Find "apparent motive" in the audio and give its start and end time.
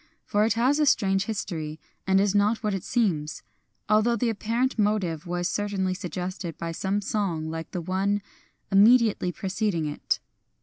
4.31-5.27